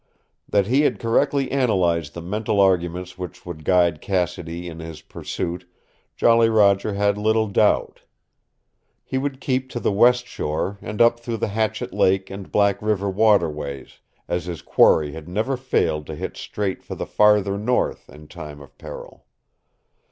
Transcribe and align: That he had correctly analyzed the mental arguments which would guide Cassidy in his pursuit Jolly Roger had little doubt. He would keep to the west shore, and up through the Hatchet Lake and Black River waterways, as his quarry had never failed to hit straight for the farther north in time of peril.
That 0.49 0.65
he 0.65 0.81
had 0.81 0.97
correctly 0.99 1.51
analyzed 1.51 2.15
the 2.15 2.23
mental 2.23 2.59
arguments 2.59 3.19
which 3.19 3.45
would 3.45 3.63
guide 3.63 4.01
Cassidy 4.01 4.67
in 4.67 4.79
his 4.79 5.03
pursuit 5.03 5.67
Jolly 6.15 6.49
Roger 6.49 6.95
had 6.95 7.19
little 7.19 7.45
doubt. 7.45 8.01
He 9.03 9.19
would 9.19 9.39
keep 9.39 9.69
to 9.69 9.79
the 9.79 9.91
west 9.91 10.25
shore, 10.25 10.79
and 10.81 11.03
up 11.03 11.19
through 11.19 11.37
the 11.37 11.49
Hatchet 11.49 11.93
Lake 11.93 12.31
and 12.31 12.51
Black 12.51 12.81
River 12.81 13.11
waterways, 13.11 13.99
as 14.27 14.45
his 14.45 14.63
quarry 14.63 15.11
had 15.11 15.29
never 15.29 15.55
failed 15.55 16.07
to 16.07 16.15
hit 16.15 16.35
straight 16.35 16.81
for 16.81 16.95
the 16.95 17.05
farther 17.05 17.55
north 17.55 18.09
in 18.09 18.27
time 18.27 18.59
of 18.59 18.75
peril. 18.79 19.25